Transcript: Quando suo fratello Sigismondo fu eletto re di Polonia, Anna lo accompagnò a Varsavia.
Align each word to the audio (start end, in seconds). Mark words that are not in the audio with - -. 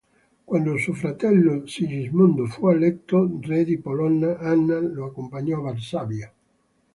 Quando 0.49 0.77
suo 0.79 0.93
fratello 0.93 1.67
Sigismondo 1.67 2.47
fu 2.47 2.69
eletto 2.69 3.37
re 3.43 3.63
di 3.63 3.77
Polonia, 3.77 4.35
Anna 4.39 4.79
lo 4.79 5.05
accompagnò 5.05 5.59
a 5.59 5.61
Varsavia. 5.61 6.33